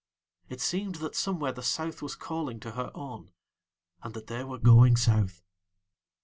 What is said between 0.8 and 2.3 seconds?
that somewhere the South was